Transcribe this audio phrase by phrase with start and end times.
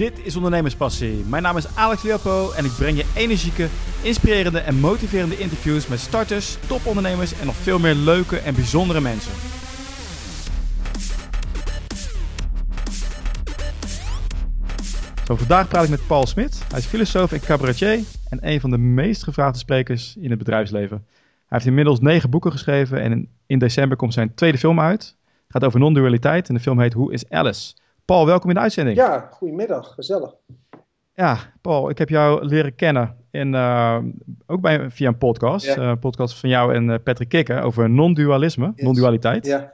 [0.00, 1.24] Dit is Ondernemerspassie.
[1.26, 3.68] Mijn naam is Alex Leopo en ik breng je energieke,
[4.02, 9.32] inspirerende en motiverende interviews met starters, topondernemers en nog veel meer leuke en bijzondere mensen.
[15.24, 16.62] Zo, vandaag praat ik met Paul Smit.
[16.68, 21.06] Hij is filosoof en cabaretier en een van de meest gevraagde sprekers in het bedrijfsleven.
[21.16, 25.02] Hij heeft inmiddels negen boeken geschreven en in, in december komt zijn tweede film uit.
[25.02, 27.74] Het gaat over non-dualiteit en de film heet Hoe is Alice?
[28.10, 28.96] Paul, welkom in de uitzending.
[28.96, 30.34] Ja, goedemiddag, gezellig.
[31.14, 33.98] Ja, Paul, ik heb jou leren kennen in, uh,
[34.46, 35.66] ook bij, via een podcast.
[35.66, 35.76] Ja.
[35.76, 38.84] eh, podcast van jou en eh, Patrick Kikker over non-dualisme, Yes.
[38.84, 39.46] non-dualiteit.
[39.46, 39.72] Ja.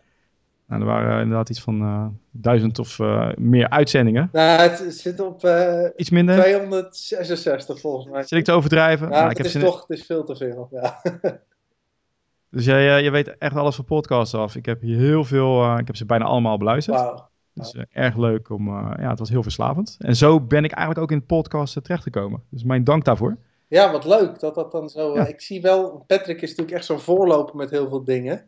[0.66, 4.28] Nou, er waren inderdaad iets van eh, duizend of eh, meer uitzendingen.
[4.32, 6.34] Nou, het, zit op eh, Iets minder.
[6.42, 8.22] 266 volgens mij.
[8.22, 9.08] Zit ik te overdrijven?
[9.08, 10.68] Ja, Nou, ik het heb is toch het is veel te veel.
[10.70, 11.00] Ja.
[12.50, 14.56] Dus jij, eh, je weet echt alles van podcasts af.
[14.56, 16.96] Ik heb hier heel veel, eh, ik heb ze bijna allemaal beluisterd.
[16.96, 17.28] Wauw.
[17.56, 19.96] Dus eh, erg leuk om, eh, ja, het was heel verslavend.
[19.98, 22.42] En zo ben ik eigenlijk ook in het podcast terechtgekomen.
[22.50, 23.36] Dus mijn dank daarvoor.
[23.68, 25.14] Ja, wat leuk dat dat dan zo.
[25.14, 25.24] Ja.
[25.24, 28.46] eh, Ik zie wel, Patrick is natuurlijk echt zo'n voorloper met heel veel dingen.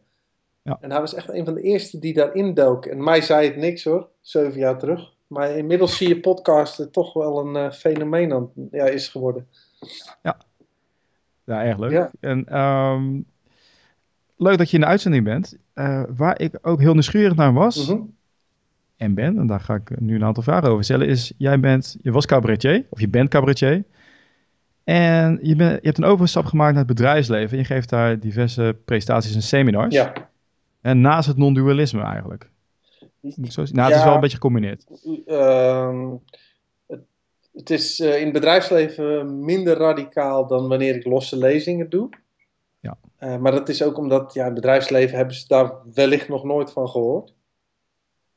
[0.62, 0.78] Ja.
[0.80, 2.86] En hij was echt een van de eerste die daarin dook.
[2.86, 5.12] En mij zei het niks hoor, zeven jaar terug.
[5.26, 9.46] Maar inmiddels zie je podcasten toch wel een fenomeen aan, ja, is geworden.
[11.44, 11.90] Ja, erg leuk.
[11.90, 12.10] Ja.
[12.20, 13.20] En ehm,
[14.36, 15.56] leuk dat je in de uitzending bent.
[16.16, 18.00] Waar ik ook heel nieuwsgierig naar was Mhm.
[18.98, 21.96] En ben, en daar ga ik nu een aantal vragen over stellen, is jij bent,
[22.02, 23.84] je was cabaretier, of je bent cabaretier.
[24.84, 27.58] En je, je hebt een overstap gemaakt naar het bedrijfsleven.
[27.58, 29.94] Je geeft daar diverse presentaties en seminars.
[29.94, 30.12] Ja.
[30.80, 32.50] En naast het non-dualisme eigenlijk.
[33.20, 33.64] Moet zo?
[33.72, 34.86] Nou, het is wel een beetje gecombineerd.
[35.26, 36.08] Ehm,
[36.86, 37.00] het,
[37.52, 42.08] het is eh, in het bedrijfsleven minder radicaal dan wanneer ik losse lezingen doe.
[42.80, 42.98] Ja.
[43.16, 46.44] Eh, maar dat is ook omdat ja, in het bedrijfsleven hebben ze daar wellicht nog
[46.44, 47.34] nooit van gehoord.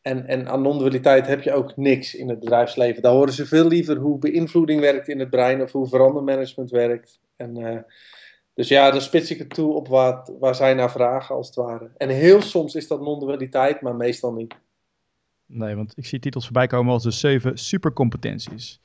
[0.01, 3.01] En, en aan non-dualiteit heb je ook niks in het bedrijfsleven.
[3.01, 7.19] Daar horen ze veel liever hoe beïnvloeding werkt in het brein of hoe verandermanagement werkt.
[7.35, 7.77] En, eh,
[8.53, 11.55] dus ja, dan spits ik het toe op wat, waar zij naar vragen als het
[11.55, 11.89] ware.
[11.97, 14.55] En heel soms is dat non-dualiteit, maar meestal niet.
[15.45, 18.79] Nee, want ik zie titels voorbij komen als de zeven supercompetenties.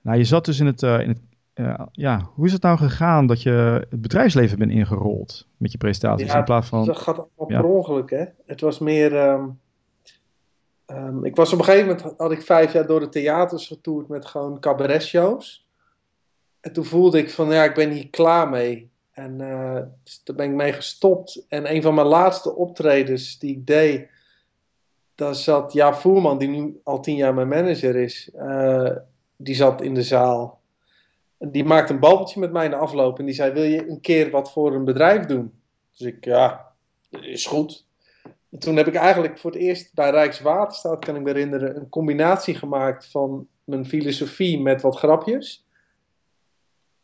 [0.00, 1.20] Nou, je zat dus in het, eh, in het
[1.54, 5.78] eh, ja, hoe is het nou gegaan dat je het bedrijfsleven bent ingerold met je
[5.78, 6.84] presentaties Ja, in plaats van...
[6.86, 7.60] Dat gaat allemaal Ja.
[7.60, 8.24] per ongeluk, hè.
[8.46, 9.16] Het was meer...
[9.16, 9.48] ehm,
[10.90, 14.08] ehm, ik was op een gegeven moment, had ik vijf jaar door de theaters getoerd
[14.08, 15.68] met gewoon cabaretshows.
[16.60, 18.90] En toen voelde ik van, ja, ik ben hier klaar mee.
[19.10, 19.38] En
[20.04, 21.44] dus daar ben ik mee gestopt.
[21.48, 24.08] En een van mijn laatste optredens die ik deed,
[25.20, 28.90] daar zat Jaap Voerman, die nu al tien jaar mijn manager is, eh,
[29.36, 30.60] die zat in de zaal.
[31.38, 33.88] En die maakte een babbeltje met mij in de afloop en die zei, wil je
[33.88, 35.52] een keer wat voor een bedrijf doen?
[35.92, 36.72] Dus ik, ja,
[37.10, 37.86] is goed.
[38.50, 41.88] En toen heb ik eigenlijk voor het eerst bij Rijkswaterstaat, kan ik me herinneren, een
[41.88, 45.64] combinatie gemaakt van mijn filosofie met wat grapjes.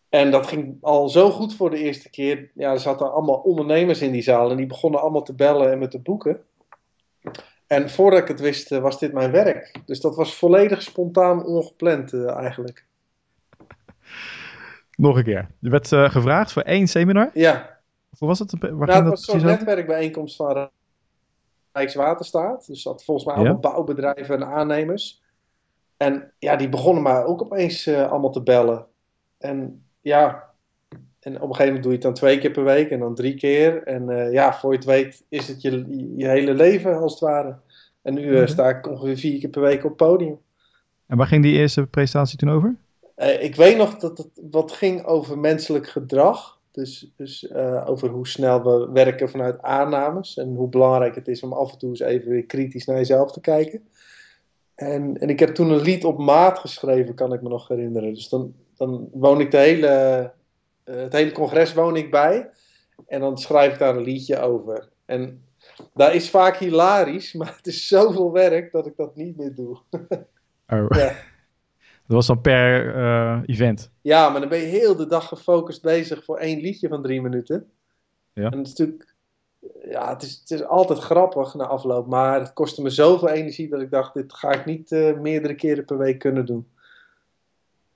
[0.09, 2.51] En dat ging al zo goed voor de eerste keer.
[2.55, 5.79] Ja, er zaten allemaal ondernemers in die zaal en die begonnen allemaal te bellen en
[5.79, 6.41] me te boeken.
[7.67, 9.81] En voordat ik het wist, eh, was dit mijn werk.
[9.85, 12.85] Dus dat was volledig spontaan, ongepland eh, eigenlijk.
[14.97, 15.51] Nog een keer.
[15.59, 17.31] Je werd eh, gevraagd voor één seminar.
[17.35, 17.81] Ja,
[18.19, 18.51] Hoe was het?
[18.51, 20.71] Waar ging Nou, het dat was zo'n netwerkbijeenkomst van
[21.77, 22.67] Rijkswaterstaat.
[22.67, 23.41] Dus dat volgens mij Ja.
[23.41, 25.23] allemaal bouwbedrijven en aannemers.
[25.97, 28.87] En ja, die begonnen maar ook opeens eh, allemaal te bellen.
[29.39, 30.45] En ja,
[31.21, 33.15] en op een gegeven moment doe je het dan twee keer per week en dan
[33.15, 33.83] drie keer.
[33.83, 35.85] En eh, ja, voor je het weet is het je,
[36.17, 37.57] je hele leven als het ware.
[38.03, 38.47] En nu eh, Oké.
[38.47, 40.39] sta ik ongeveer vier keer per week op het podium.
[41.07, 42.75] En waar ging die eerste presentatie toen over?
[43.41, 46.56] Ik weet nog dat het wat ging over menselijk gedrag.
[46.77, 50.37] Dus, dus eh, over hoe snel we werken vanuit aannames.
[50.37, 53.33] En hoe belangrijk het is om af en toe eens even weer kritisch naar jezelf
[53.33, 53.89] te kijken.
[54.75, 58.15] En, en ik heb toen een lied op maat geschreven, kan ik me nog herinneren.
[58.15, 59.87] Dus dan, dan woon ik de hele,
[60.85, 62.51] eh, het hele congres woon ik bij.
[63.07, 64.89] En dan schrijf ik daar een liedje over.
[65.05, 65.45] En
[65.95, 69.79] dat is vaak hilarisch, maar het is zoveel werk dat ik dat niet meer doe.
[70.69, 70.87] Oh.
[70.89, 71.13] Ja.
[72.07, 73.91] Dat was dan per eh, event.
[74.01, 77.23] Ja, maar dan ben je heel de dag gefocust bezig voor één liedje van drie
[77.23, 77.71] minuten.
[78.33, 78.51] Ja.
[78.51, 79.15] En het is natuurlijk,
[79.91, 83.69] ja, het is, het is altijd grappig na afloop, maar het kostte me zoveel energie
[83.69, 86.67] dat ik dacht, dit ga ik niet eh, meerdere keren per week kunnen doen.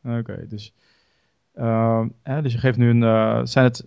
[0.05, 0.75] Oké, dus,
[1.55, 3.03] ehm, hè, dus je geeft nu een...
[3.03, 3.87] eh, zijn het,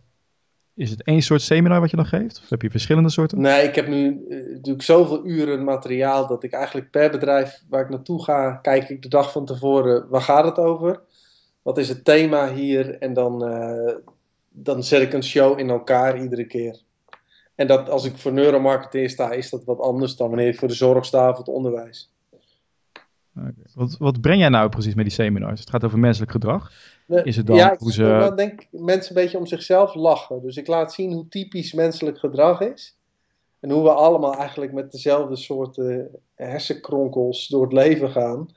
[0.75, 2.39] is het één soort seminar wat je dan geeft?
[2.43, 3.41] Of heb je verschillende soorten?
[3.41, 7.81] Nee, ik heb nu eh, natuurlijk zoveel uren materiaal dat ik eigenlijk per bedrijf waar
[7.81, 11.01] ik naartoe ga, kijk ik de dag van tevoren, waar gaat het over?
[11.61, 12.97] Wat is het thema hier?
[12.97, 13.95] En dan, eh,
[14.49, 16.81] dan zet ik een show in elkaar iedere keer.
[17.55, 20.67] En dat, als ik voor neuromarketing sta, is dat wat anders dan wanneer ik voor
[20.67, 22.11] de zorg sta of het onderwijs.
[23.37, 23.53] Okay.
[23.73, 25.59] Wat, wat breng jij nou precies met die seminars?
[25.59, 26.71] Het gaat over menselijk gedrag.
[27.07, 28.03] Is het dan ja, hoe ze...
[28.03, 30.41] dan denk ik mensen een beetje om zichzelf lachen.
[30.41, 32.97] Dus ik laat zien hoe typisch menselijk gedrag is.
[33.59, 38.49] En hoe we allemaal eigenlijk met dezelfde soorten hersenkronkels door het leven gaan.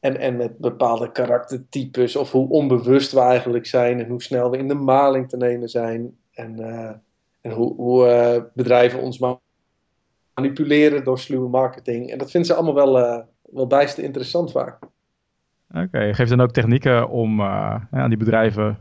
[0.00, 4.56] En, en met bepaalde karaktertypes, of hoe onbewust we eigenlijk zijn, en hoe snel we
[4.56, 6.16] in de maling te nemen zijn.
[6.32, 6.90] En, uh,
[7.40, 9.20] en hoe, hoe uh, bedrijven ons
[10.34, 12.10] manipuleren door sluwe marketing.
[12.10, 14.78] En dat vinden ze allemaal wel, uh, wel bijster interessant vaak.
[15.70, 16.14] Oké, okay.
[16.14, 18.78] geeft dan ook technieken om aan die bedrijven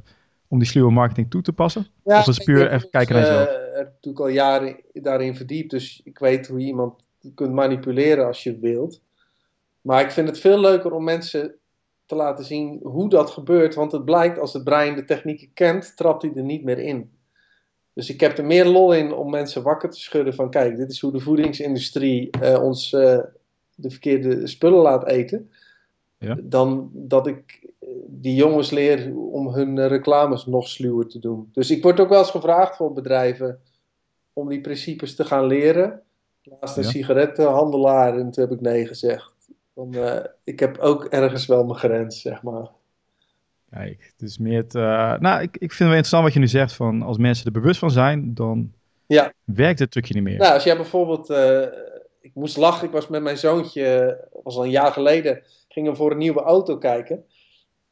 [0.48, 1.88] om die sluwe marketing toe te passen?
[2.04, 3.50] Ja, of is puur even kijken naar jezelf?
[3.50, 7.04] Ik heb natuurlijk al jaren daarin verdiept, dus ik weet hoe je iemand
[7.36, 9.02] kunt manipuleren als je wilt.
[9.82, 11.56] Maar ik vind het veel leuker om mensen
[12.06, 13.76] te laten zien hoe dat gebeurt.
[13.76, 17.12] Want het blijkt, als het brein de technieken kent, trapt hij er niet meer in.
[17.94, 20.50] Dus ik heb er meer lol in om mensen wakker te schudden van...
[20.50, 23.20] kijk, dit is hoe de voedingsindustrie uh, ons uh,
[23.76, 25.52] de verkeerde spullen laat eten.
[26.18, 26.38] Ja.
[26.44, 27.70] Dan dat ik
[28.08, 31.50] die jongens leer om hun reclames nog sluwer te doen.
[31.54, 33.60] Dus ik word ook wel eens gevraagd voor bedrijven
[34.34, 36.02] om die principes te gaan leren.
[36.60, 36.90] Naast een Ja.
[36.90, 39.34] sigarettenhandelaar en toen heb ik nee gezegd.
[39.92, 42.68] Eh, ik heb ook ergens wel mijn grens, zeg maar.
[43.70, 44.76] Kijk, dus meer het...
[44.76, 47.46] eh, nou, ik, ik vind het wel interessant wat je nu zegt van als mensen
[47.46, 48.74] er bewust van zijn, dan
[49.08, 49.34] Ja.
[49.44, 50.38] werkt het trucje niet meer.
[50.38, 51.30] Nou, als jij bijvoorbeeld...
[51.30, 51.62] eh,
[52.22, 55.42] ik moest lachen, ik was met mijn zoontje, was al een jaar geleden,
[55.76, 57.26] gingen voor een nieuwe auto kijken.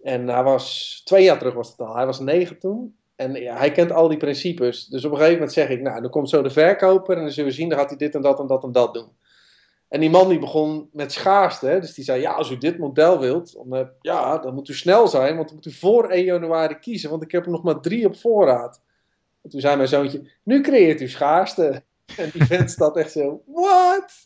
[0.01, 2.95] En hij was, twee jaar terug was het al, hij was negen toen.
[3.15, 4.85] En ja, hij kent al die principes.
[4.85, 7.31] Dus op een gegeven moment zeg ik, nou, dan komt zo de verkoper en dan
[7.31, 9.07] zullen we zien, dan gaat hij dit en dat en dat en dat doen.
[9.87, 12.77] En die man die begon met schaarste, hè, dus die zei, ja, als u dit
[12.77, 16.09] model wilt, dan, eh, ja, dan moet u snel zijn, want dan moet u voor
[16.09, 18.81] 1 januari kiezen, want ik heb er nog maar drie op voorraad.
[19.41, 21.83] En toen zei mijn zoontje, nu creëert u schaarste.
[22.17, 24.25] En die vent staat echt zo, what?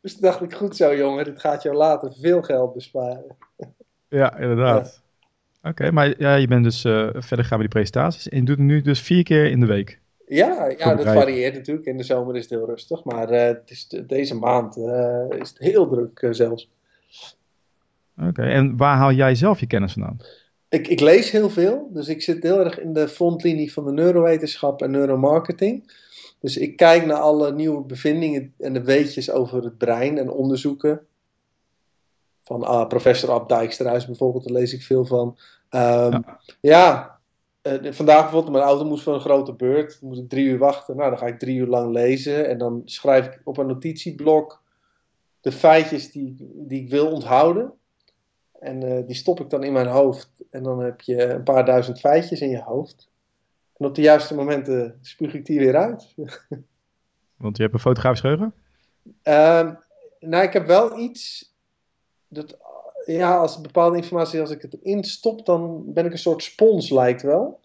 [0.00, 3.36] Dus toen dacht ik, goed zo jongen, dit gaat jou later veel geld besparen.
[4.08, 5.02] Ja, inderdaad.
[5.62, 8.56] Oké, maar ja, je bent dus uh, verder gaan met die presentaties en je doet
[8.56, 10.00] het nu dus vier keer in de week.
[10.26, 11.86] Ja, ja dat varieert natuurlijk.
[11.86, 15.24] In de zomer is het heel rustig, maar uh, het is de, deze maand uh,
[15.28, 16.70] is het heel druk zelfs.
[18.18, 18.50] Oké, okay.
[18.50, 20.18] en waar haal jij zelf je kennis vandaan?
[20.68, 23.92] Ik, ik, lees heel veel, dus ik zit heel erg in de frontlinie van de
[23.92, 25.92] neurowetenschap en neuromarketing.
[26.40, 31.06] Dus ik kijk naar alle nieuwe bevindingen en de weetjes over het brein en onderzoeken.
[32.42, 35.38] Van uh, professor Ab Dijksterhuis bijvoorbeeld, daar lees ik veel van.
[35.70, 37.18] Um, ja, ja
[37.62, 40.00] uh, vandaag bijvoorbeeld, mijn auto moest voor een grote beurt.
[40.00, 40.96] Dan moest ik drie uur wachten.
[40.96, 42.48] Nou, dan ga ik drie uur lang lezen.
[42.48, 44.62] En dan schrijf ik op een notitieblok
[45.40, 47.72] de feitjes die, die ik wil onthouden.
[48.58, 50.30] En uh, die stop ik dan in mijn hoofd.
[50.50, 53.09] En dan heb je een paar duizend feitjes in je hoofd.
[53.80, 56.14] En op de juiste momenten spuug ik die weer uit.
[57.36, 58.54] Want je hebt een fotografisch geheugen?
[59.04, 59.70] Uh,
[60.20, 61.52] nou, ik heb wel iets.
[62.28, 62.56] Dat,
[63.04, 66.90] ja, als bepaalde informatie, als ik het erin stop, dan ben ik een soort spons,
[66.90, 67.60] lijkt wel.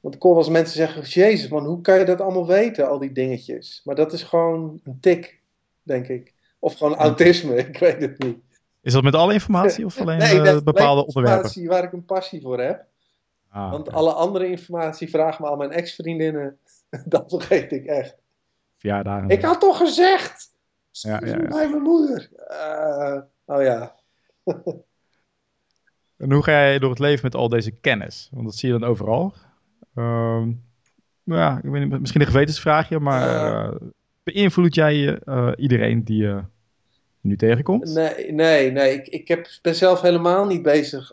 [0.00, 2.88] Want ik hoor wel eens mensen zeggen: Jezus, man, hoe kan je dat allemaal weten,
[2.88, 3.80] al die dingetjes?
[3.84, 5.40] Maar dat is gewoon een tik,
[5.82, 6.34] denk ik.
[6.58, 8.38] Of gewoon autisme, ik weet het niet.
[8.80, 11.44] Is dat met alle informatie of alleen nee, uh, bepaalde onderwerpen?
[11.44, 12.86] informatie waar ik een passie voor heb.
[13.50, 14.00] Ah, Want okay.
[14.00, 16.58] alle andere informatie vragen me al mijn ex-vriendinnen.
[17.04, 18.16] dat vergeet ik echt.
[18.76, 19.28] Verjaardagen.
[19.28, 20.56] Ik had toch gezegd!
[20.90, 21.48] Ja, ja, ja.
[21.48, 22.28] Bij mijn moeder.
[22.50, 23.94] Uh, oh ja.
[26.16, 28.28] en hoe ga jij door het leven met al deze kennis?
[28.32, 29.34] Want dat zie je dan overal.
[29.94, 30.64] Um,
[31.24, 33.88] ja, ik weet niet, misschien een gewetensvraagje, maar uh,
[34.22, 36.42] beïnvloed jij uh, iedereen die je
[37.20, 37.94] nu tegenkomt?
[37.94, 38.94] Nee, nee, nee.
[38.94, 41.12] Ik, ik heb, ben zelf helemaal niet bezig.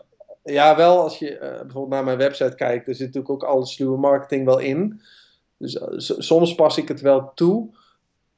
[0.52, 3.66] Ja, wel als je uh, bijvoorbeeld naar mijn website kijkt, er zit natuurlijk ook alle
[3.66, 5.00] sluwe marketing wel in.
[5.58, 5.78] Dus
[6.18, 7.74] soms pas ik het wel toe.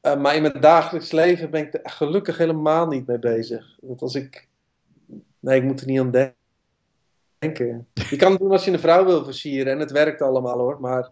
[0.02, 3.78] Uh, maar in mijn dagelijks leven ben ik er gelukkig helemaal niet mee bezig.
[3.80, 4.48] Dat als ik.
[5.40, 6.34] Nee, ik moet er niet aan
[7.38, 7.86] denken.
[8.10, 10.80] Je kan het doen als je een vrouw wil versieren en het werkt allemaal hoor.
[10.80, 11.10] Maar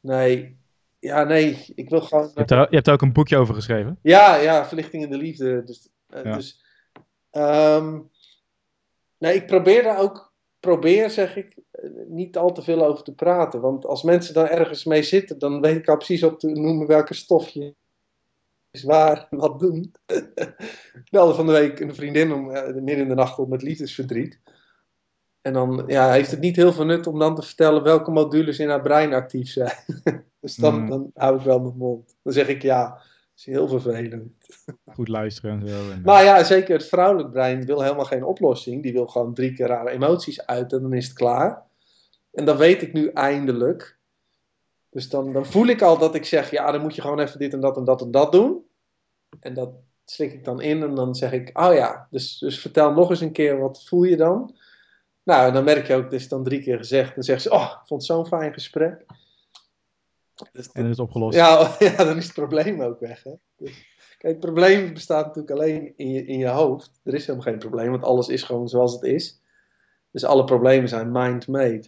[0.00, 0.56] nee.
[0.98, 1.72] Ja, nee.
[1.74, 2.24] Ik wil gewoon.
[2.24, 3.98] Je hebt, er, je hebt er ook een boekje over geschreven?
[4.02, 4.66] Ja, ja.
[4.66, 5.64] Verlichting in de liefde.
[5.64, 5.88] Dus.
[6.08, 6.22] Ja.
[6.22, 6.64] dus
[7.32, 8.10] um,
[9.18, 10.33] nee, ik probeer daar ook.
[10.64, 11.56] Probeer, zeg ik,
[12.06, 13.60] niet al te veel over te praten.
[13.60, 16.86] Want als mensen daar ergens mee zitten, dan weet ik al precies op te noemen
[16.86, 17.74] welke stofje
[18.70, 19.94] is waar wat doen.
[21.04, 23.62] ik belde van de week een vriendin om uh, midden in de nacht op met
[23.62, 24.40] liefdesverdriet.
[25.40, 28.58] En dan ja, heeft het niet heel veel nut om dan te vertellen welke modules
[28.58, 29.76] in haar brein actief zijn.
[30.40, 30.88] dus dan, mm.
[30.88, 32.16] dan hou ik wel mijn mond.
[32.22, 33.02] Dan zeg ik ja,
[33.36, 34.32] is heel vervelend.
[34.94, 35.90] Goed luisteren en zo.
[35.90, 38.82] En, maar ja, zeker het vrouwelijk brein wil helemaal geen oplossing.
[38.82, 41.62] Die wil gewoon drie keer rare emoties uit en dan is het klaar.
[42.32, 43.98] En dat weet ik nu eindelijk.
[44.90, 47.38] Dus dan, dan voel ik al dat ik zeg, ja, dan moet je gewoon even
[47.38, 48.64] dit en dat en dat en dat doen.
[49.40, 49.70] En dat,
[50.04, 53.20] slik ik dan in en dan zeg ik, oh ja, dus, dus vertel nog eens
[53.20, 54.56] een keer, wat voel je dan?
[55.22, 57.14] Nou, en dan merk je ook, het is dan drie keer gezegd.
[57.14, 59.04] Dan zegt ze, oh, ik vond het zo'n fijn gesprek.
[60.52, 61.36] Dus, en dat is opgelost.
[61.36, 63.22] Ja, ja, dan is het probleem ook weg.
[63.22, 63.32] Hè?
[63.56, 63.72] Dus,
[64.18, 67.00] kijk, het probleem bestaat natuurlijk alleen in je, in je hoofd.
[67.04, 69.42] Er is helemaal geen probleem, want alles is gewoon zoals het is.
[70.10, 71.84] Dus alle problemen zijn mind-made.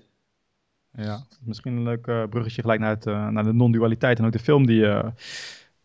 [0.93, 4.33] Ja, misschien een leuk uh, bruggetje gelijk naar, het, uh, naar de non-dualiteit en ook
[4.33, 5.05] de film die, uh,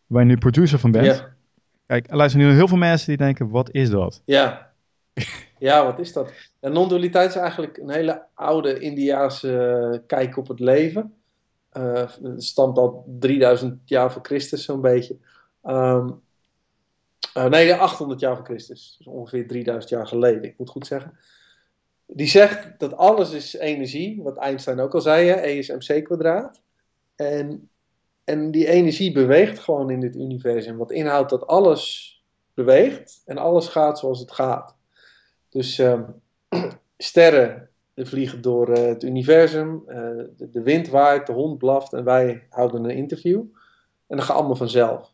[0.07, 1.05] waar je nu producer van bent.
[1.05, 1.33] Ja.
[1.85, 4.21] Kijk, er luisteren nu heel veel mensen die denken, wat is dat?
[4.25, 4.71] Ja,
[5.57, 6.33] ja wat is dat?
[6.59, 11.13] non-dualiteit is eigenlijk een hele oude Indiaanse kijk op het leven.
[11.71, 15.17] Het stamt al 3000 jaar voor Christus zo'n beetje.
[15.63, 16.21] Um,
[17.33, 18.95] nee, 800 jaar voor Christus.
[18.97, 21.17] Dus ongeveer 3000 jaar geleden, ik moet goed zeggen.
[22.05, 26.03] Die zegt dat alles is energie, wat Einstein ook al zei, hè, E is mc
[26.03, 26.61] kwadraat.
[27.15, 27.69] En,
[28.23, 30.77] en die energie beweegt gewoon in dit universum.
[30.77, 32.15] Wat inhoudt dat alles
[32.53, 34.75] beweegt en alles gaat zoals het gaat.
[35.49, 36.01] Dus uh,
[36.97, 39.95] sterren vliegen door uh, het universum, uh,
[40.37, 43.43] de, wind waait, de hond blaft en wij houden een interview.
[44.07, 45.13] En dat gaat allemaal vanzelf.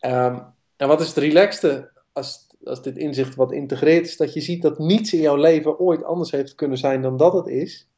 [0.00, 0.44] Um,
[0.76, 4.62] en wat is het relaxte als als dit inzicht wat integreert, is dat je ziet
[4.62, 7.88] dat niets in jouw leven ooit anders heeft kunnen zijn dan dat het is.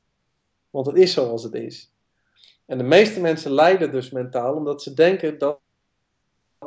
[0.70, 1.92] Want het is zoals het is.
[2.66, 5.60] En de meeste mensen lijden dus mentaal omdat ze denken dat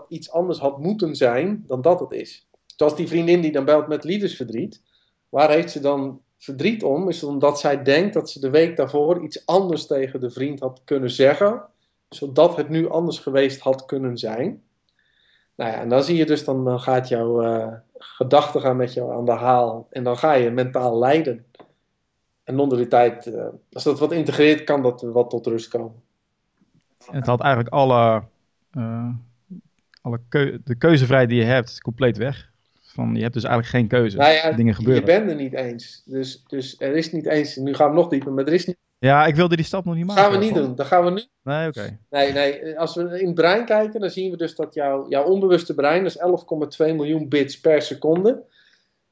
[0.08, 2.48] iets anders had moeten zijn dan dat het is.
[2.76, 4.82] Zoals die vriendin die dan belt met liefdesverdriet.
[5.30, 7.10] Waar heeft ze dan verdriet om?
[7.10, 10.82] Is omdat zij denkt dat ze de week daarvoor iets anders tegen de vriend had
[10.84, 11.62] kunnen zeggen,
[12.10, 14.64] zodat het nu anders geweest had kunnen zijn.
[15.56, 19.14] Nou ja, en dan zie je dus, dan, gaat jouw uh, gedachten gaan met jou
[19.14, 19.88] aan de haal.
[19.90, 21.46] En dan ga je mentaal lijden.
[22.44, 26.04] En non-dualiteit, uh, als dat wat integreert, kan dat wat tot rust komen.
[27.12, 28.24] het had eigenlijk alle,
[28.72, 29.10] uh,
[30.02, 30.20] alle
[30.64, 32.54] de keuzevrijheid die je hebt compleet weg.
[32.96, 34.18] Van, je hebt dus eigenlijk geen keuze.
[34.18, 35.02] Nou ja, Dingen gebeuren.
[35.02, 36.02] Je bent er niet eens.
[36.06, 38.78] Dus, dus er is niet eens, nu gaan we nog dieper, maar er is niet
[39.00, 40.24] ja, ik wilde die stap nog niet maken.
[40.24, 40.76] Gaan we niet doen.
[40.76, 41.24] Dat gaan we nu.
[41.44, 42.00] Nee, oké.
[42.10, 42.80] Nee, nee.
[42.80, 46.04] Als we in het brein kijken, dan zien we dus dat jouw, jouw onbewuste brein,
[46.04, 48.44] dat is 11,2 miljoen bits per seconde.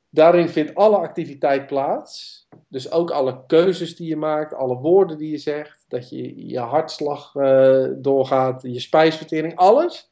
[0.10, 2.42] Daarin vindt alle activiteit plaats.
[2.68, 6.60] Dus ook alle keuzes die je maakt, alle woorden die je zegt, dat je je
[6.60, 10.12] hartslag uh, doorgaat, je spijsvertering, alles.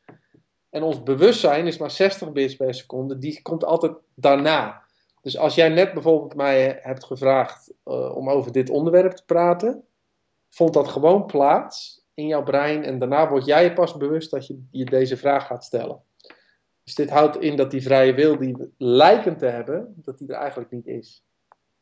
[0.72, 4.82] En ons bewustzijn is maar 60 bits per seconde, die komt altijd daarna.
[5.22, 9.84] Dus als jij net bijvoorbeeld mij hebt gevraagd uh, om over dit onderwerp te praten,
[10.50, 14.64] vond dat gewoon plaats in jouw brein en daarna word jij pas bewust dat je
[14.72, 16.02] je deze vraag gaat stellen.
[16.84, 20.28] Dus dit houdt in dat die vrije wil die we lijken te hebben, dat die
[20.28, 21.24] er eigenlijk niet is.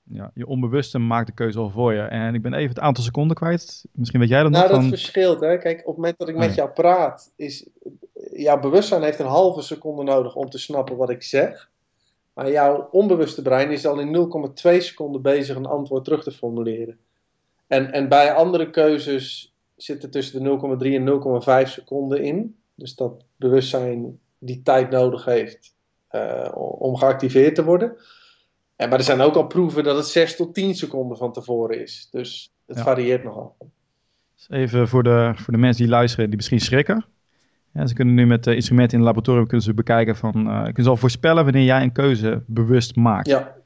[0.04, 2.02] Ja, je onbewuste maakt de keuze al voor je.
[2.02, 3.86] En ik ben even het aantal seconden kwijt.
[3.92, 4.72] Misschien weet jij dat nou, nog.
[4.72, 5.40] Nou, dat verschilt.
[5.40, 5.58] Hè.
[5.58, 7.70] Kijk, op het moment dat ik met jou praat, is
[8.42, 11.70] jouw bewustzijn heeft een halve seconde nodig om te snappen wat ik zeg.
[12.34, 14.30] Maar jouw onbewuste brein is al in
[14.74, 16.98] 0,2 seconden bezig een antwoord terug te formuleren.
[17.68, 20.50] En, en bij andere keuzes zit er tussen de
[20.84, 22.56] 0,3 en 0,5 seconden in.
[22.76, 25.76] Dus dat bewustzijn die tijd nodig heeft
[26.12, 27.98] uh, om geactiveerd te worden.
[28.76, 31.82] En, maar er zijn ook al proeven dat het 6 tot 10 seconden van tevoren
[31.82, 32.08] is.
[32.12, 32.84] Dus het ja.
[32.84, 33.56] varieert nogal.
[34.50, 37.06] Even voor de, voor de mensen die luisteren, die misschien schrikken.
[37.74, 40.64] Ja, ze kunnen nu met uh, instrumenten in het laboratorium kunnen ze bekijken van, uh,
[40.64, 43.28] kunnen ze al voorspellen wanneer jij een keuze bewust maakt.
[43.28, 43.58] Ja.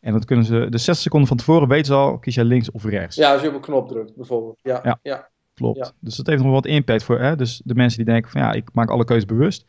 [0.00, 2.70] En dat kunnen ze, de 60 seconden van tevoren weten ze al, kies jij links
[2.70, 3.16] of rechts.
[3.16, 4.58] Ja, als je op een knop drukt bijvoorbeeld.
[4.62, 4.98] Ja, ja.
[5.02, 5.28] ja.
[5.54, 5.78] klopt.
[5.78, 5.90] Ja.
[6.00, 7.36] Dus dat heeft nog wat impact voor, hè?
[7.36, 9.66] dus de mensen die denken van ja, ik maak alle keuzes bewust.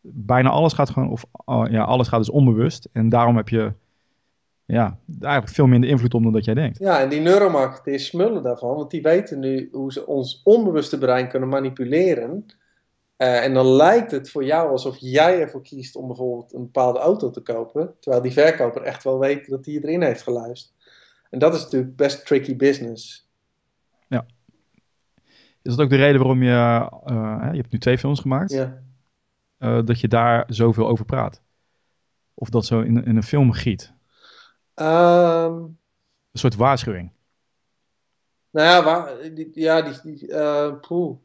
[0.00, 2.88] Bijna alles gaat gewoon, of uh, ja, alles gaat dus onbewust.
[2.92, 3.72] En daarom heb je
[4.64, 6.78] ja, eigenlijk veel minder invloed op dan dat jij denkt.
[6.78, 11.28] Ja, en die neuromarketeers smullen daarvan, want die weten nu hoe ze ons onbewuste brein
[11.28, 12.46] kunnen manipuleren
[13.20, 16.98] uh, en dan lijkt het voor jou alsof jij ervoor kiest om bijvoorbeeld een bepaalde
[16.98, 20.74] auto te kopen, terwijl die verkoper echt wel weet dat hij erin heeft geluisterd.
[21.30, 23.30] En dat is natuurlijk best tricky business.
[24.08, 24.26] Ja.
[25.62, 28.82] Is dat ook de reden waarom je, uh, je hebt nu twee films gemaakt, ja.
[29.58, 31.42] uh, dat je daar zoveel over praat?
[32.34, 33.92] Of dat zo in, in een film giet?
[34.74, 35.78] Um,
[36.32, 37.12] een soort waarschuwing.
[38.50, 40.34] Nou ja, waar, die, ja, die, die
[40.74, 41.18] poeh.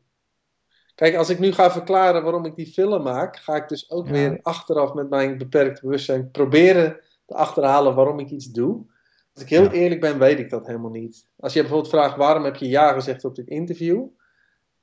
[0.96, 4.08] Kijk, als ik nu ga verklaren waarom ik die film maak, ga ik dus ook
[4.08, 8.86] weer achteraf met mijn beperkt bewustzijn proberen te achterhalen waarom ik iets doe.
[9.34, 11.28] Als ik heel eerlijk ben, weet ik dat helemaal niet.
[11.40, 14.08] Als je bijvoorbeeld vraagt waarom heb je ja gezegd op dit interview,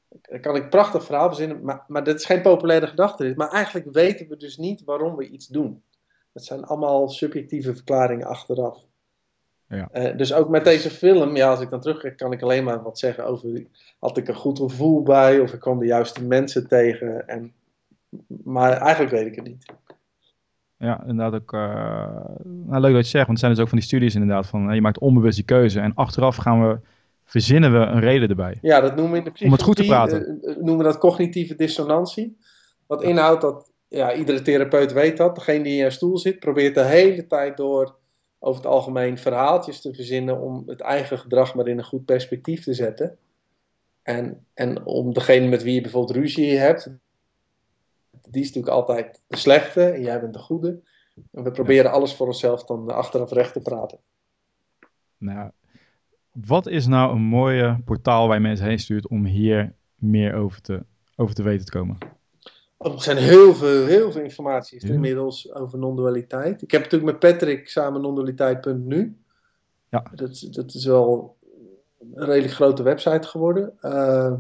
[0.09, 3.33] dan kan ik prachtig verhaal verzinnen, maar, maar dat is geen populaire gedachte.
[3.37, 5.83] Maar eigenlijk weten we dus niet waarom we iets doen.
[6.33, 8.79] Dat zijn allemaal subjectieve verklaringen achteraf.
[9.77, 9.89] Ja.
[9.93, 12.83] Uh, dus ook met deze film, ja, als ik dan terugkijk, kan ik alleen maar
[12.83, 13.67] wat zeggen over.
[13.99, 17.29] Had ik een goed gevoel bij, of ik kwam de juiste mensen tegen.
[17.29, 17.53] En
[18.45, 19.67] Maar eigenlijk weet ik het niet.
[20.77, 21.53] Ja, inderdaad ook.
[21.53, 21.61] Uh,
[22.45, 24.69] nou, leuk dat je zegt, want er zijn dus ook van die studies inderdaad van
[24.69, 26.79] uh, je maakt onbewust die keuze en achteraf gaan we
[27.25, 28.59] verzinnen we een reden erbij.
[28.63, 29.47] Ja, dat noemen we in de psychologie.
[29.47, 30.41] Om het goed te praten.
[30.43, 32.39] Uh, noemen we dat cognitieve dissonantie.
[32.87, 35.35] Wat inhoudt dat, ja, iedere therapeut weet dat.
[35.35, 37.97] Degene die in je stoel zit, probeert de hele tijd door
[38.45, 42.65] over het algemeen verhaaltjes te verzinnen om het eigen gedrag maar in een goed perspectief
[42.65, 43.19] te zetten.
[44.03, 46.91] En, en om degene met wie je bijvoorbeeld ruzie hebt,
[48.29, 50.81] die is natuurlijk altijd de slechte en jij bent de goede.
[51.33, 53.99] En we proberen alles voor onszelf dan achteraf recht te praten.
[55.17, 55.51] Nou,
[56.33, 60.61] wat is nou een mooie portaal waar je mensen heen stuurt om hier meer over
[60.61, 60.85] te,
[61.17, 61.99] over te weten te komen?
[62.83, 66.63] Er zijn heel veel, heel veel informatie inmiddels over non-dualiteit.
[66.63, 69.17] Ik heb natuurlijk met Patrick samen non-dualiteit.nu.
[69.89, 70.05] Ja.
[70.15, 71.37] Dat, dat is wel
[72.15, 73.73] een redelijk grote website geworden.
[73.83, 74.33] Uh,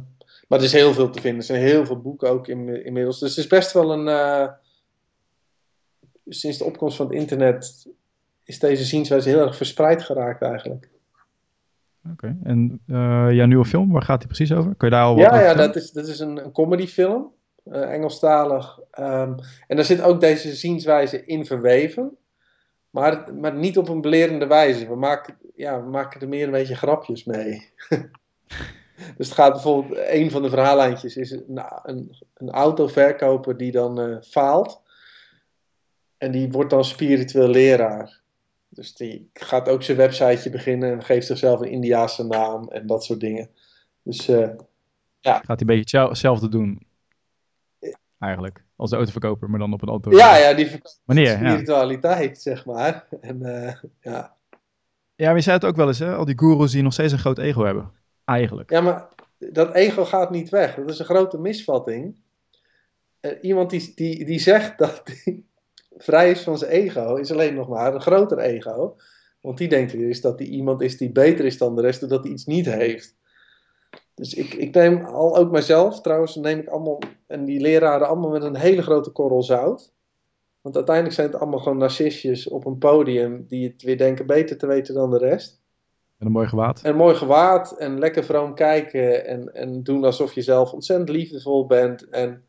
[0.48, 1.40] maar er is heel veel te vinden.
[1.40, 3.18] Er zijn heel veel boeken ook in, inmiddels.
[3.18, 4.06] Dus het is best wel een.
[4.06, 4.48] Uh,
[6.28, 7.88] sinds de opkomst van het internet
[8.44, 10.90] is deze zienswijze heel erg verspreid geraakt eigenlijk.
[12.10, 14.74] Oké, en uh, jouw nieuwe film, waar gaat die precies over?
[14.74, 17.32] Kun je daar al wat Ja, ja dat, is, dat is een, een comedyfilm,
[17.64, 18.78] Engelstalig.
[18.98, 22.16] Um, en daar zit ook deze zienswijze in verweven.
[22.90, 24.88] Maar, maar niet op een belerende wijze.
[24.88, 27.70] We maken, ja, we maken er meer een beetje grapjes mee.
[29.16, 34.00] Dus het gaat bijvoorbeeld, een van de verhaallijntjes is een, een, een autoverkoper die dan
[34.00, 34.82] uh, faalt.
[36.18, 38.20] En die wordt dan spiritueel leraar.
[38.68, 43.04] Dus die gaat ook zijn websiteje beginnen en geeft zichzelf een Indiaanse naam en dat
[43.04, 43.50] soort dingen.
[44.02, 44.50] Dus uh,
[45.20, 45.34] ja.
[45.34, 46.86] Gaat hij een beetje hetzelfde doen?
[48.22, 48.64] Eigenlijk.
[48.76, 50.10] Als de autoverkoper, maar dan op een auto.
[50.10, 53.06] Ja, ja, die Wanneer, spiritualiteit, zeg maar.
[53.20, 54.36] En, uh, ja.
[55.14, 56.14] ja, maar je zei het ook wel eens, hè?
[56.14, 57.90] Al die gurus die nog steeds een groot ego hebben.
[58.24, 58.70] Eigenlijk.
[58.70, 60.74] Ja, maar dat ego gaat niet weg.
[60.74, 62.16] Dat is een grote misvatting.
[63.20, 65.42] Uh, iemand die, die, die zegt dat hij
[66.08, 68.96] vrij is van zijn ego, is alleen nog maar een groter ego.
[69.40, 72.22] Want die denkt dus dat hij iemand is die beter is dan de rest, doordat
[72.22, 73.16] hij iets niet heeft.
[74.22, 78.30] Dus ik, ik neem al ook mezelf, trouwens, neem ik allemaal, en die leraren allemaal
[78.30, 79.92] met een hele grote korrel zout.
[80.60, 84.58] Want uiteindelijk zijn het allemaal gewoon narcistjes op een podium die het weer denken beter
[84.58, 85.62] te weten dan de rest.
[86.18, 86.82] En een mooi gewaad.
[86.82, 91.08] En een mooi gewaad en lekker vroom kijken en, en doen alsof je zelf ontzettend
[91.08, 92.08] liefdevol bent.
[92.08, 92.44] En...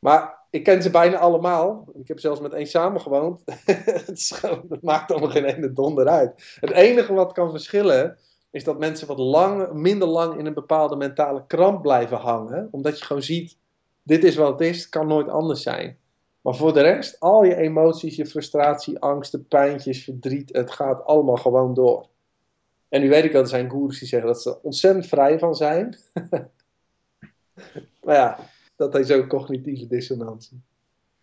[0.00, 1.88] Maar ik ken ze bijna allemaal.
[1.94, 3.42] Ik heb zelfs met één samen gewoond.
[4.68, 6.56] het maakt allemaal geen ene donder uit.
[6.60, 8.18] Het enige wat kan verschillen
[8.56, 12.68] is dat mensen wat lang, minder lang in een bepaalde mentale kramp blijven hangen.
[12.70, 13.58] Omdat je gewoon ziet,
[14.02, 15.98] dit is wat het is, het kan nooit anders zijn.
[16.40, 21.36] Maar voor de rest, al je emoties, je frustratie, angsten, pijntjes, verdriet, het gaat allemaal
[21.36, 22.08] gewoon door.
[22.88, 25.54] En nu weet ik dat er zijn gurus die zeggen dat ze ontzettend vrij van
[25.54, 25.96] zijn.
[28.04, 28.38] maar ja,
[28.76, 30.60] dat is ook cognitieve dissonantie.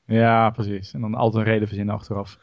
[0.05, 0.93] Ja, precies.
[0.93, 2.37] En dan altijd een reden verzinnen achteraf.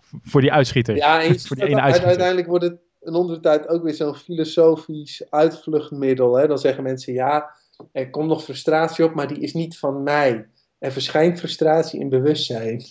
[0.00, 0.96] Voor die uitschieter.
[0.96, 2.08] Ja, en voor die ene uitschieter.
[2.08, 6.36] uiteindelijk wordt het een onder tijd ook weer zo'n filosofisch uitvluchtmiddel.
[6.36, 6.46] Hè?
[6.46, 7.54] Dan zeggen mensen, ja,
[7.92, 10.48] er komt nog frustratie op, maar die is niet van mij.
[10.78, 12.82] Er verschijnt frustratie in bewustzijn.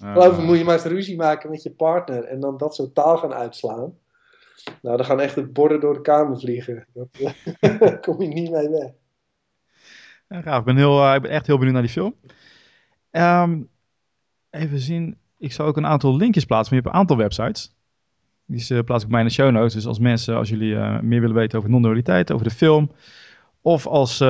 [0.00, 2.94] Geloof me, moet je maar eens ruzie maken met je partner en dan dat soort
[2.94, 3.98] taal gaan uitslaan.
[4.82, 6.86] Nou, dan gaan echt de borden door de kamer vliegen.
[6.92, 8.90] Daar kom je niet mee weg.
[10.28, 12.14] Ja, ik, ben heel, uh, ik ben echt heel benieuwd naar die film.
[13.10, 13.70] Um,
[14.50, 15.18] even zien.
[15.38, 16.74] Ik zal ook een aantal linkjes plaatsen.
[16.74, 17.74] Maar je hebt een aantal websites.
[18.46, 19.72] Die uh, plaats ik bij mij in de show notes.
[19.72, 22.90] Dus als mensen, als jullie uh, meer willen weten over non-dualiteit, over de film.
[23.60, 24.22] Of als,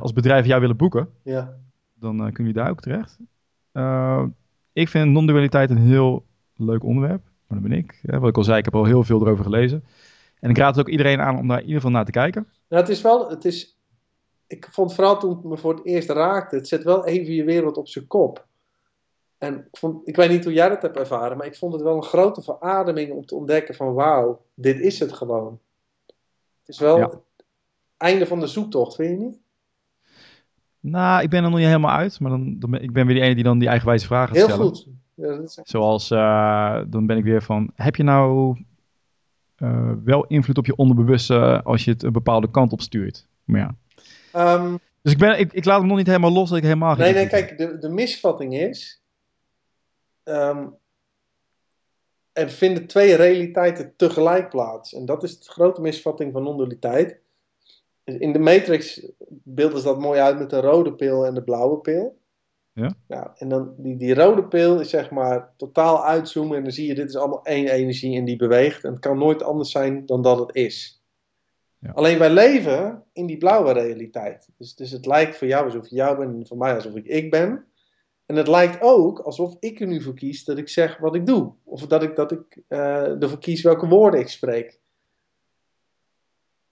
[0.00, 1.08] als bedrijven jou willen boeken.
[1.22, 1.56] Ja.
[1.94, 3.18] Dan kunnen jullie daar ook terecht.
[4.72, 6.24] ik vind non-dualiteit een heel
[6.56, 7.22] leuk onderwerp.
[7.46, 8.00] Maar dat ben ik.
[8.02, 9.84] Wat ik al zei, ik heb al heel veel erover gelezen.
[10.40, 12.46] En ik raad het ook iedereen aan om daar in ieder geval naar te kijken.
[12.68, 13.78] Nou, het is wel, het is,
[14.46, 17.44] ik vond vooral toen het me voor het eerst raakte, het zet wel even je
[17.44, 18.46] wereld op zijn kop.
[19.38, 21.82] En ik, vond, ik weet niet hoe jij dat hebt ervaren, maar ik vond het
[21.82, 25.58] wel een grote verademing om te ontdekken van wauw, dit is het gewoon.
[26.60, 27.18] Het is wel het
[27.96, 29.38] einde van de zoektocht, vind je niet?
[30.80, 33.14] Nou, ik ben er nog niet helemaal uit, maar dan, dan ben, ik ben weer
[33.14, 34.56] die ene die dan die eigenwijze vragen stellen.
[34.56, 34.86] Heel goed.
[35.62, 38.56] Zoals, uh, dan ben ik weer van, heb je nou
[39.58, 43.26] uh, wel invloed op je onderbewuste als je het een bepaalde kant op stuurt?
[43.44, 43.74] Maar ja.
[44.54, 46.96] Um, dus ik, ben, ik, ik, laat hem nog niet helemaal los dat ik helemaal
[46.96, 49.02] Nee, nee, kijk, de, de misvatting is...
[50.28, 50.76] Um,
[52.38, 54.94] er vinden twee realiteiten tegelijk plaats.
[54.94, 57.20] En dat is de grote misvatting van non-dualiteit.
[58.04, 61.78] In de Matrix beelden ze dat mooi uit met de rode pil en de blauwe
[61.78, 62.18] pil.
[62.72, 62.94] Ja?
[63.06, 66.86] ja en dan die, die rode pil is zeg maar totaal uitzoomen en dan zie
[66.86, 68.84] je dit is allemaal één energie en die beweegt.
[68.84, 71.02] En het kan nooit anders zijn dan dat het is.
[71.78, 71.90] Ja.
[71.90, 74.48] Alleen wij leven in die blauwe realiteit.
[74.56, 77.06] Dus, dus het lijkt voor jou alsof je jou bent en voor mij alsof ik
[77.06, 77.66] ik ben.
[78.28, 81.26] En het lijkt ook alsof ik er nu voor kies dat ik zeg wat ik
[81.26, 81.52] doe.
[81.64, 84.80] Of dat ik, dat ik eh, ervoor kies welke woorden ik spreek.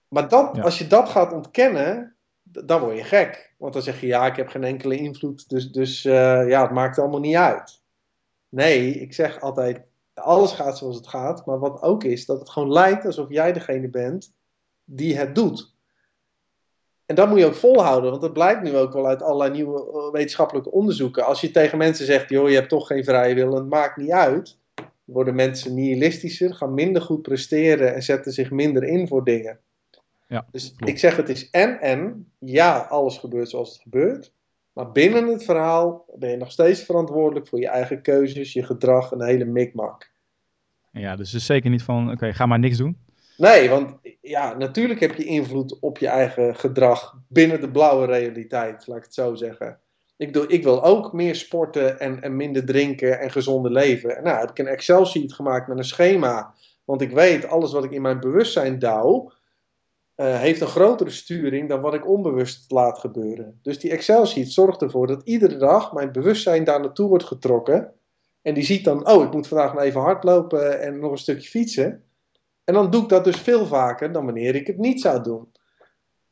[0.07, 0.61] Maar dat, Ja.
[0.61, 3.53] als je dat gaat ontkennen, dan word je gek.
[3.57, 6.71] Want dan zeg je, ja, ik heb geen enkele invloed, dus, dus eh, ja, het
[6.71, 7.81] maakt allemaal niet uit.
[8.49, 9.81] Nee, ik zeg altijd,
[10.13, 11.45] alles gaat zoals het gaat.
[11.45, 14.33] Maar wat ook is, dat het gewoon lijkt alsof jij degene bent
[14.83, 15.75] die het doet.
[17.07, 19.91] En dat moet je ook volhouden, want dat blijkt nu ook wel uit allerlei nieuwe
[19.91, 21.25] eh, wetenschappelijke onderzoeken.
[21.25, 23.97] Als je tegen mensen zegt, joh, je hebt toch geen vrije wil en het maakt
[23.97, 24.57] niet uit,
[25.03, 29.59] worden mensen nihilistischer, gaan minder goed presteren en zetten zich minder in voor dingen.
[30.27, 30.91] Ja, dus klopt.
[30.91, 34.31] ik zeg het is en en, ja, alles gebeurt zoals het gebeurt.
[34.73, 39.11] Maar binnen het verhaal ben je nog steeds verantwoordelijk voor je eigen keuzes, je gedrag
[39.11, 40.11] en de hele mikmak.
[40.91, 42.97] Ja, dus het is zeker niet van, oké, ga maar niks doen.
[43.37, 48.87] Nee, want ja, natuurlijk heb je invloed op je eigen gedrag binnen de blauwe realiteit,
[48.87, 49.79] laat ik het zo zeggen.
[50.17, 54.17] Ik, doe, ik wil ook meer sporten en, en minder drinken en gezonder leven.
[54.17, 56.53] En nou heb ik een Excel-sheet gemaakt met een schema.
[56.85, 59.31] Want ik weet, alles wat ik in mijn bewustzijn douw,
[60.15, 63.59] eh, heeft een grotere sturing dan wat ik onbewust laat gebeuren.
[63.61, 67.93] Dus die Excel-sheet zorgt ervoor dat iedere dag mijn bewustzijn daar naartoe wordt getrokken.
[68.41, 71.49] En die ziet dan, oh, ik moet vandaag nog even hardlopen en nog een stukje
[71.49, 72.03] fietsen.
[72.67, 75.51] En dan doe ik dat dus veel vaker dan wanneer ik het niet zou doen.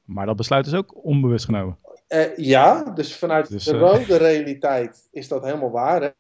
[0.04, 1.78] Maar dat besluit is ook onbewust genomen.
[2.08, 6.14] Eh, ja, dus vanuit Dus, de eh, rode realiteit is dat helemaal waar.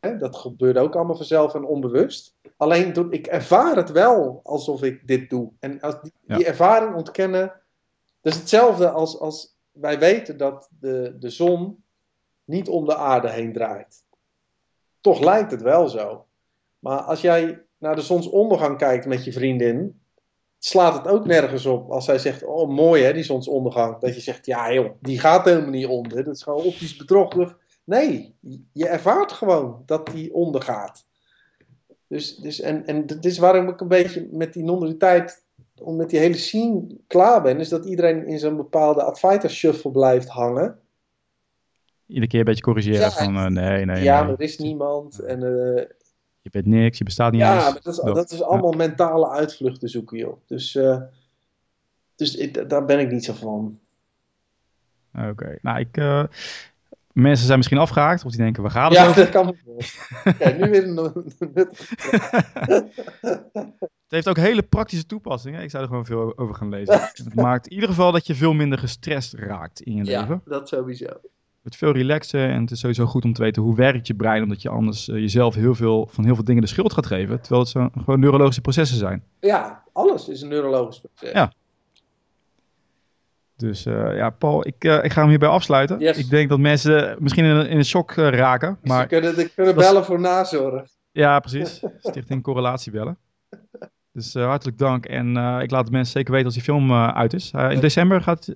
[0.00, 0.16] Hè?
[0.16, 2.34] Dat gebeurt ook allemaal vanzelf en onbewust.
[2.56, 5.52] Alleen doe, ik ervaar het wel alsof ik dit doe.
[5.60, 6.36] En als die, Ja.
[6.36, 7.52] die ervaring ontkennen,
[8.20, 11.84] dat is hetzelfde als, als wij weten dat de, de zon
[12.44, 14.04] niet om de aarde heen draait.
[15.00, 16.26] Toch lijkt het wel zo.
[16.78, 20.00] Maar als jij naar de zonsondergang kijkt met je vriendin,
[20.58, 23.98] slaat het ook nergens op als zij zegt: Oh, mooi hè, die zonsondergang.
[23.98, 26.24] Dat je zegt: Ja, joh, die gaat helemaal niet onder.
[26.24, 27.56] Dat is gewoon optisch bedrog.
[27.84, 28.34] Nee,
[28.72, 31.06] je ervaart gewoon dat die ondergaat.
[32.06, 35.44] Dus, dus en, en dat is waarom ik een beetje met die non-dualiteit,
[35.80, 39.90] om met die hele scene klaar ben, is dat iedereen in zo'n bepaalde Advaita shuffle
[39.90, 40.78] blijft hangen.
[42.06, 44.32] Iedere keer een beetje corrigeren Ja, van, eh, nee, nee, ja, nee.
[44.32, 45.18] er is niemand.
[45.18, 45.84] En, eh,
[46.42, 47.64] Je bent niks, je bestaat niet ja, eens.
[47.64, 48.14] maar dat is, Dat.
[48.14, 50.36] dat is allemaal mentale uitvluchten zoeken, joh.
[50.46, 51.00] Dus, eh,
[52.16, 53.78] dus ik- daar ben ik niet zo van.
[55.28, 55.96] Oké, nou ik...
[55.96, 56.24] eh,
[57.12, 59.22] mensen zijn misschien afgehaakt of die denken, we gaan het Ja, over?
[59.22, 59.56] dat kan.
[60.38, 60.96] Kijk, nu weer een
[63.82, 65.62] Het heeft ook hele praktische toepassingen.
[65.62, 66.94] Ik zou er gewoon veel over gaan lezen.
[66.94, 70.20] En het maakt in ieder geval dat je veel minder gestrest raakt in je Ja,
[70.20, 70.42] leven.
[70.44, 71.06] dat sowieso.
[71.62, 74.14] Het wordt veel relaxer en het is sowieso goed om te weten hoe werkt je
[74.14, 77.06] brein, omdat je anders eh, jezelf heel veel, van heel veel dingen de schuld gaat
[77.06, 79.22] geven, terwijl het zo, gewoon neurologische processen zijn.
[79.40, 81.32] Ja, alles is een neurologisch proces.
[81.32, 81.52] Ja.
[83.56, 85.98] Dus eh, ja, Paul, ik, eh, ik ga hem hierbij afsluiten.
[85.98, 86.18] Yes.
[86.18, 89.34] Ik denk dat mensen misschien in, een- in een shock raken, Dus maar ze kunnen,
[89.34, 90.88] ze kunnen bellen voor nazorg.
[91.12, 91.82] ja, precies.
[91.98, 93.18] Stichting Correlatie bellen.
[94.12, 97.50] Dus hartelijk dank en ik laat de mensen zeker weten als die film uit is.
[97.70, 98.48] In december gaat,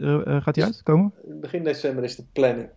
[0.43, 1.13] gaat die uitkomen?
[1.41, 2.69] Begin december is de planning.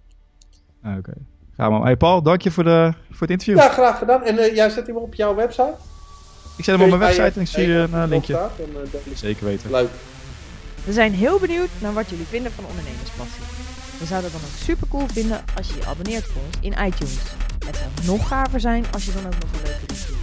[0.83, 1.13] Ah, Oké.
[1.55, 1.83] Gaan we.
[1.83, 3.57] Hey Paul, dank je voor, de, voor het interview.
[3.57, 4.23] Ja, graag gedaan.
[4.23, 5.73] En eh, jij zet hem op jouw website?
[6.57, 8.37] Ik zet hem op mijn website en ik stuur je een eh, linkje.
[8.37, 8.49] En,
[8.93, 9.71] eh, Zeker weten.
[9.71, 9.89] leuk.
[10.85, 13.43] We zijn heel benieuwd naar wat jullie vinden van Ondernemerspassie.
[13.99, 16.71] We zouden het dan ook super cool vinden als je je abonneert voor ons in
[16.87, 17.17] iTunes.
[17.65, 20.15] Het zou nog gaver zijn als je dan ook nog een leuke review